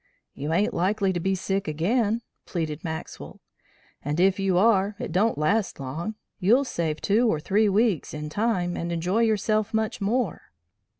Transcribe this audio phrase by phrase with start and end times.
[0.33, 3.39] "You ain't likely to be sick again," plead Maxwell;
[4.03, 6.15] "and, if you are, it don't last long.
[6.39, 10.49] You'll save two or three weeks in time and enjoy yourself much more."